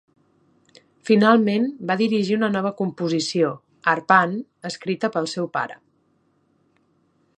[1.09, 3.51] Finalment, va dirigir una nova composició,
[3.95, 4.35] "Arpan",
[4.71, 5.79] escrita pel seu pare.